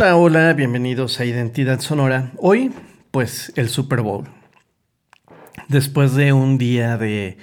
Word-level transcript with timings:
Hola, 0.00 0.16
hola, 0.16 0.52
bienvenidos 0.54 1.20
a 1.20 1.26
Identidad 1.26 1.80
Sonora. 1.80 2.32
Hoy, 2.38 2.72
pues, 3.10 3.52
el 3.56 3.68
Super 3.68 4.00
Bowl. 4.00 4.24
Después 5.68 6.14
de 6.14 6.32
un 6.32 6.56
día 6.56 6.96
de, 6.96 7.36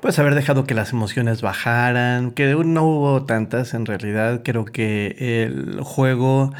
pues, 0.00 0.18
haber 0.18 0.34
dejado 0.34 0.64
que 0.64 0.72
las 0.72 0.92
emociones 0.92 1.42
bajaran, 1.42 2.30
que 2.30 2.54
no 2.54 2.84
hubo 2.84 3.26
tantas 3.26 3.74
en 3.74 3.84
realidad, 3.84 4.40
creo 4.42 4.64
que 4.64 5.44
el 5.44 5.82
juego 5.82 6.54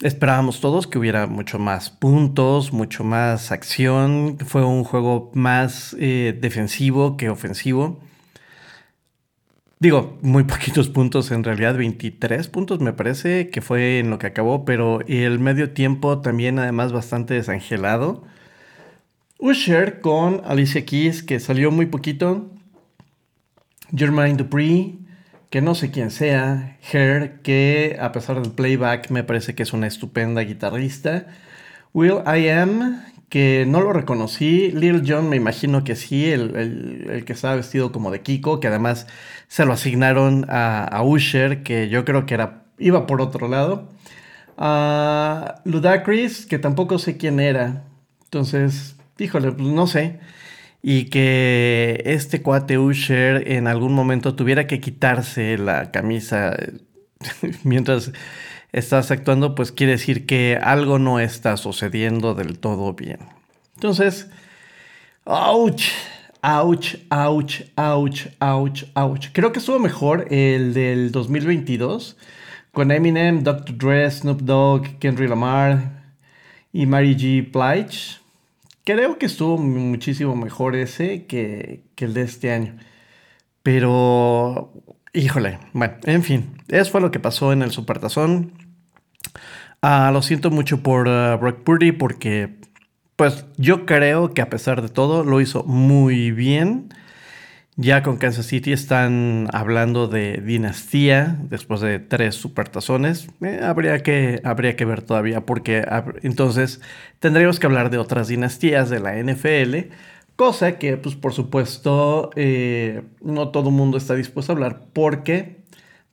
esperábamos 0.00 0.62
todos 0.62 0.86
que 0.86 0.98
hubiera 0.98 1.26
mucho 1.26 1.58
más 1.58 1.90
puntos, 1.90 2.72
mucho 2.72 3.04
más 3.04 3.52
acción. 3.52 4.38
Fue 4.38 4.64
un 4.64 4.84
juego 4.84 5.30
más 5.34 5.94
eh, 6.00 6.34
defensivo 6.40 7.18
que 7.18 7.28
ofensivo. 7.28 8.00
Digo, 9.78 10.18
muy 10.22 10.44
poquitos 10.44 10.88
puntos 10.88 11.30
en 11.30 11.44
realidad, 11.44 11.76
23 11.76 12.48
puntos 12.48 12.80
me 12.80 12.94
parece 12.94 13.50
que 13.50 13.60
fue 13.60 13.98
en 13.98 14.08
lo 14.08 14.18
que 14.18 14.26
acabó, 14.26 14.64
pero 14.64 15.00
el 15.06 15.38
medio 15.38 15.72
tiempo 15.72 16.20
también 16.20 16.58
además 16.58 16.92
bastante 16.92 17.34
desangelado. 17.34 18.24
Usher 19.38 20.00
con 20.00 20.40
Alicia 20.46 20.86
Keys 20.86 21.22
que 21.22 21.40
salió 21.40 21.70
muy 21.70 21.86
poquito. 21.86 22.50
Jermaine 23.94 24.38
Dupri, 24.38 24.98
que 25.50 25.60
no 25.60 25.74
sé 25.74 25.90
quién 25.90 26.10
sea. 26.10 26.78
Her, 26.90 27.40
que 27.42 27.98
a 28.00 28.12
pesar 28.12 28.40
del 28.40 28.52
playback 28.52 29.10
me 29.10 29.24
parece 29.24 29.54
que 29.54 29.62
es 29.62 29.74
una 29.74 29.86
estupenda 29.86 30.40
guitarrista. 30.40 31.26
Will 31.92 32.22
I 32.26 32.48
Am, 32.48 33.02
que 33.28 33.64
no 33.66 33.80
lo 33.80 33.92
reconocí. 33.92 34.70
Lil 34.72 35.02
Jon 35.06 35.28
me 35.28 35.36
imagino 35.36 35.84
que 35.84 35.96
sí, 35.96 36.30
el, 36.30 37.24
que 37.26 37.32
estaba 37.32 37.56
vestido 37.56 37.92
como 37.92 38.10
de 38.10 38.22
Kiko, 38.22 38.60
que 38.60 38.68
además 38.68 39.06
se 39.48 39.64
lo 39.64 39.72
asignaron 39.72 40.46
a, 40.48 41.02
Usher, 41.04 41.62
que 41.62 41.88
yo 41.88 42.04
creo 42.04 42.26
que 42.26 42.34
era, 42.34 42.64
iba 42.78 43.06
por 43.06 43.20
otro 43.20 43.48
lado. 43.48 43.88
A 44.58 45.60
Ludacris, 45.64 46.46
que 46.46 46.58
tampoco 46.58 46.98
sé 46.98 47.16
quién 47.16 47.40
era. 47.40 47.84
Entonces, 48.24 48.96
híjole, 49.18 49.52
pues 49.52 49.68
no 49.68 49.86
sé. 49.86 50.20
Y 50.82 51.06
que 51.06 52.02
este 52.06 52.42
cuate 52.42 52.78
Usher 52.78 53.50
en 53.52 53.66
algún 53.66 53.92
momento 53.92 54.34
tuviera 54.36 54.66
que 54.66 54.80
quitarse 54.80 55.58
la 55.58 55.90
camisa 55.90 56.56
mientras 57.64 58.12
estás 58.72 59.10
actuando, 59.10 59.54
pues 59.54 59.72
quiere 59.72 59.92
decir 59.92 60.26
que 60.26 60.58
algo 60.60 60.98
no 60.98 61.20
está 61.20 61.56
sucediendo 61.56 62.34
del 62.34 62.58
todo 62.58 62.92
bien. 62.94 63.18
Entonces, 63.74 64.28
ouch, 65.24 65.88
ouch, 66.42 66.96
ouch, 67.10 67.62
ouch, 67.76 68.26
ouch, 68.40 68.84
ouch. 68.94 69.28
Creo 69.32 69.52
que 69.52 69.58
estuvo 69.58 69.78
mejor 69.78 70.26
el 70.30 70.74
del 70.74 71.12
2022 71.12 72.16
con 72.72 72.90
Eminem, 72.90 73.42
Dr. 73.42 73.76
Dre, 73.76 74.10
Snoop 74.10 74.42
Dogg, 74.42 74.98
Kendrick 74.98 75.30
Lamar 75.30 76.12
y 76.72 76.84
Mary 76.84 77.16
G. 77.16 77.50
Blige. 77.50 78.18
Creo 78.84 79.18
que 79.18 79.26
estuvo 79.26 79.56
muchísimo 79.56 80.36
mejor 80.36 80.76
ese 80.76 81.24
que, 81.24 81.84
que 81.94 82.04
el 82.04 82.14
de 82.14 82.22
este 82.22 82.52
año. 82.52 82.76
Pero, 83.62 84.72
híjole, 85.16 85.58
bueno, 85.72 85.94
en 86.04 86.22
fin, 86.22 86.56
eso 86.68 86.90
fue 86.92 87.00
lo 87.00 87.10
que 87.10 87.18
pasó 87.18 87.52
en 87.52 87.62
el 87.62 87.70
Supertazón. 87.70 88.52
Ah, 89.82 90.10
lo 90.12 90.22
siento 90.22 90.50
mucho 90.50 90.82
por 90.82 91.08
uh, 91.08 91.38
Brock 91.38 91.62
Purdy 91.62 91.92
porque, 91.92 92.56
pues 93.16 93.46
yo 93.56 93.86
creo 93.86 94.34
que 94.34 94.42
a 94.42 94.50
pesar 94.50 94.82
de 94.82 94.88
todo 94.88 95.24
lo 95.24 95.40
hizo 95.40 95.64
muy 95.64 96.30
bien. 96.30 96.88
Ya 97.78 98.02
con 98.02 98.16
Kansas 98.16 98.46
City 98.46 98.72
están 98.72 99.48
hablando 99.52 100.08
de 100.08 100.40
dinastía 100.42 101.36
después 101.42 101.82
de 101.82 101.98
tres 101.98 102.34
supertazones. 102.34 103.28
Eh, 103.42 103.60
habría, 103.62 104.02
que, 104.02 104.40
habría 104.44 104.76
que 104.76 104.86
ver 104.86 105.02
todavía 105.02 105.44
porque 105.44 105.86
entonces 106.22 106.80
tendríamos 107.18 107.60
que 107.60 107.66
hablar 107.66 107.90
de 107.90 107.98
otras 107.98 108.28
dinastías 108.28 108.88
de 108.88 109.00
la 109.00 109.22
NFL. 109.22 109.92
Cosa 110.36 110.78
que, 110.78 110.98
pues 110.98 111.14
por 111.14 111.32
supuesto, 111.32 112.30
eh, 112.36 113.02
no 113.22 113.48
todo 113.48 113.70
el 113.70 113.74
mundo 113.74 113.96
está 113.96 114.14
dispuesto 114.14 114.52
a 114.52 114.54
hablar. 114.54 114.82
Porque, 114.92 115.62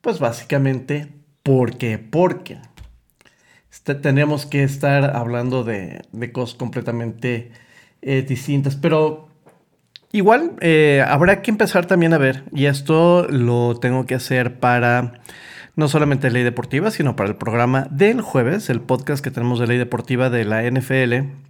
pues 0.00 0.18
básicamente, 0.18 1.12
porque, 1.42 1.98
porque 1.98 2.58
este, 3.70 3.94
tendríamos 3.94 4.46
que 4.46 4.62
estar 4.62 5.14
hablando 5.14 5.62
de, 5.62 6.00
cosas 6.32 6.56
completamente 6.56 7.52
eh, 8.00 8.22
distintas. 8.26 8.76
Pero 8.76 9.28
igual 10.10 10.52
eh, 10.60 11.04
habrá 11.06 11.42
que 11.42 11.50
empezar 11.50 11.84
también 11.84 12.14
a 12.14 12.18
ver, 12.18 12.44
y 12.50 12.64
esto 12.64 13.26
lo 13.28 13.78
tengo 13.78 14.06
que 14.06 14.14
hacer 14.14 14.58
para 14.58 15.20
no 15.76 15.88
solamente 15.88 16.30
Ley 16.30 16.44
Deportiva, 16.44 16.90
sino 16.90 17.14
para 17.14 17.28
el 17.28 17.36
programa 17.36 17.88
del 17.90 18.22
jueves, 18.22 18.70
el 18.70 18.80
podcast 18.80 19.22
que 19.22 19.30
tenemos 19.30 19.60
de 19.60 19.66
Ley 19.66 19.76
Deportiva 19.76 20.30
de 20.30 20.44
la 20.46 20.62
NFL 20.62 21.44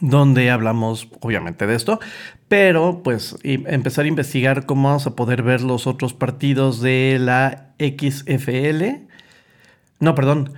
donde 0.00 0.50
hablamos 0.50 1.08
obviamente 1.20 1.66
de 1.66 1.74
esto, 1.74 2.00
pero 2.48 3.02
pues 3.02 3.36
empezar 3.42 4.04
a 4.04 4.08
investigar 4.08 4.66
cómo 4.66 4.88
vamos 4.88 5.06
a 5.06 5.16
poder 5.16 5.42
ver 5.42 5.62
los 5.62 5.86
otros 5.86 6.14
partidos 6.14 6.80
de 6.80 7.18
la 7.20 7.74
XFL. 7.78 9.06
No, 9.98 10.14
perdón, 10.14 10.52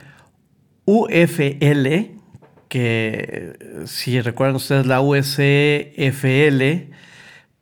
UFL, 0.85 2.17
que 2.69 3.85
si 3.87 4.21
recuerdan 4.21 4.57
ustedes 4.57 4.87
la 4.87 5.01
USFL, 5.01 6.63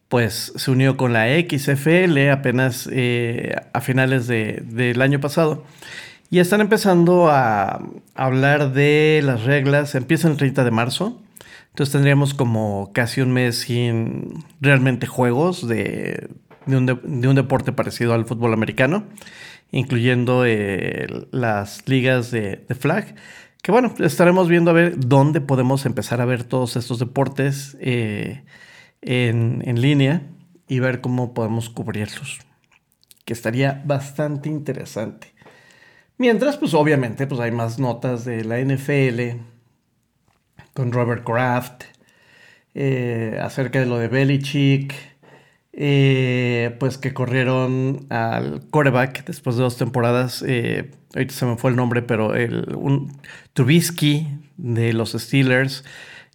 pues 0.09 0.53
se 0.55 0.71
unió 0.71 0.97
con 0.97 1.13
la 1.13 1.27
XFL 1.27 2.31
apenas 2.31 2.89
eh, 2.93 3.55
a 3.73 3.81
finales 3.81 4.27
del 4.27 5.03
año 5.03 5.21
pasado. 5.21 5.65
Y 6.31 6.41
están 6.41 6.61
empezando 6.61 7.29
a 7.31 7.83
hablar 8.15 8.73
de 8.73 9.21
las 9.25 9.45
reglas. 9.45 9.95
Empieza 9.95 10.29
el 10.29 10.37
30 10.37 10.65
de 10.65 10.71
marzo. 10.71 11.21
Entonces 11.77 11.93
tendríamos 11.93 12.33
como 12.33 12.91
casi 12.95 13.21
un 13.21 13.35
mes 13.35 13.59
sin 13.59 14.43
realmente 14.63 15.07
juegos 15.07 15.69
de, 15.69 16.31
un, 16.67 17.35
deporte 17.35 17.71
parecido 17.71 18.15
al 18.15 18.25
fútbol 18.25 18.55
americano 18.55 19.05
incluyendo 19.73 20.47
eh, 20.47 21.07
las 21.33 21.87
ligas 21.87 22.31
de, 22.31 22.65
flag. 22.81 23.15
Que 23.61 23.73
bueno, 23.73 23.93
estaremos 23.99 24.49
viendo 24.49 24.71
a 24.71 24.73
ver 24.73 24.95
dónde 24.99 25.43
podemos 25.43 25.85
empezar 25.85 26.23
a 26.23 26.25
ver 26.25 26.45
todos 26.45 26.77
estos 26.77 26.99
deportes 26.99 27.77
eh, 27.79 28.43
en, 29.03 29.63
en 29.67 29.83
línea 29.83 30.23
y 30.69 30.79
ver 30.79 31.03
cómo 31.03 31.35
podemos 31.35 31.69
cubrirlos. 31.69 32.39
Que 33.27 33.35
estaría 33.35 33.83
bastante 33.85 34.49
interesante. 34.49 35.35
Mientras, 36.17 36.57
pues 36.57 36.73
obviamente, 36.73 37.27
pues 37.27 37.39
hay 37.39 37.51
más 37.51 37.79
notas 37.79 38.25
de 38.25 38.45
la 38.45 38.61
NFL 38.61 39.56
con 40.77 40.93
Robert 40.93 41.25
Kraft 41.25 41.85
eh, 42.75 43.41
acerca 43.43 43.81
de 43.81 43.87
lo 43.87 43.99
de 43.99 44.09
Belichick 44.09 44.95
eh, 45.73 46.77
pues 46.79 46.99
que 46.99 47.13
corrieron 47.13 48.07
al 48.11 48.63
coreback 48.71 49.27
después 49.27 49.57
de 49.57 49.63
dos 49.63 49.77
temporadas. 49.77 50.43
Eh, 50.47 50.91
ahorita 51.15 51.35
se 51.35 51.45
me 51.45 51.57
fue 51.57 51.71
el 51.71 51.77
nombre, 51.77 52.01
pero 52.01 52.35
el, 52.35 52.75
un 52.77 53.21
Trubisky 53.53 54.27
de 54.57 54.95
los 54.95 55.13
Steelers. 55.13 55.85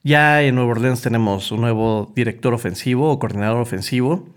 Ya 0.04 0.44
en 0.44 0.56
Nueva 0.56 0.72
Orleans 0.72 1.02
tenemos 1.02 1.52
un 1.52 1.62
nuevo 1.62 2.12
director 2.16 2.54
ofensivo 2.54 3.10
o 3.12 3.18
coordinador 3.18 3.62
ofensivo, 3.62 4.30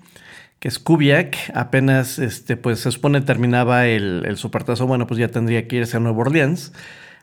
que 0.59 0.69
es 0.69 0.79
Kubiak. 0.79 1.37
Apenas 1.55 2.19
este, 2.19 2.57
pues, 2.57 2.81
se 2.81 2.91
supone 2.91 3.21
terminaba 3.21 3.87
el, 3.87 4.25
el 4.27 4.39
supertazo. 4.39 4.87
Bueno, 4.87 5.07
pues 5.07 5.21
ya 5.21 5.29
tendría 5.29 5.69
que 5.69 5.77
irse 5.77 5.99
a 5.99 6.01
Nueva 6.01 6.21
Orleans 6.21 6.73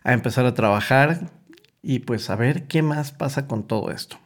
a 0.04 0.14
empezar 0.14 0.46
a 0.46 0.54
trabajar 0.54 1.32
y 1.84 2.00
pues 2.00 2.30
a 2.30 2.36
ver 2.36 2.64
qué 2.64 2.82
más 2.82 3.12
pasa 3.12 3.48
con 3.48 3.68
todo 3.68 3.92
esto. 3.92 4.18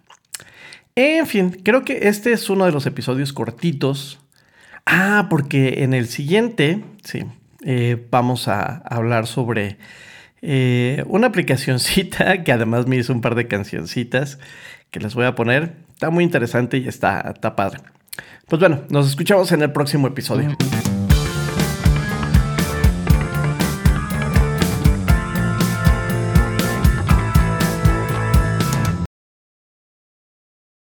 En 0.96 1.28
fin, 1.28 1.62
creo 1.64 1.84
que 1.84 2.08
este 2.08 2.32
es 2.32 2.50
uno 2.50 2.66
de 2.66 2.72
los 2.72 2.86
episodios 2.86 3.34
cortitos. 3.34 4.20
Ah, 4.86 5.28
porque 5.30 5.84
en 5.84 5.94
el 5.94 6.08
siguiente, 6.08 6.84
sí, 7.04 7.26
eh, 7.66 8.06
vamos 8.12 8.48
a 8.48 8.78
hablar 8.78 9.28
sobre 9.28 9.78
eh, 10.42 11.04
una 11.08 11.28
aplicacioncita 11.28 12.44
que 12.44 12.52
además 12.52 12.88
me 12.88 12.98
hizo 12.98 13.12
un 13.12 13.22
par 13.22 13.36
de 13.36 13.48
cancioncitas 13.48 14.40
que 14.92 15.00
les 15.00 15.16
voy 15.16 15.26
a 15.26 15.36
poner. 15.36 15.74
Está 15.94 16.10
muy 16.10 16.24
interesante 16.24 16.78
y 16.78 16.88
está, 16.88 17.32
está 17.34 17.56
padre. 17.56 17.80
Pues 18.48 18.60
bueno, 18.60 18.84
nos 18.90 19.10
escuchamos 19.10 19.52
en 19.52 19.64
el 19.64 19.72
próximo 19.72 20.08
episodio. 20.08 20.56